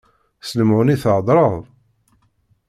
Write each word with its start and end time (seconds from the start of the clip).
S 0.47 0.49
lemɛun 0.59 0.93
i 0.93 0.97
theddreḍ? 1.03 1.55